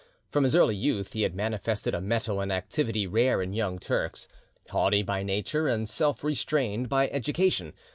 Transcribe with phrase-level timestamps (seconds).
[0.31, 4.27] From his early youth he had manifested a mettle and activity rare in young Turks,
[4.69, 7.73] haughty by nature and self restrained by education.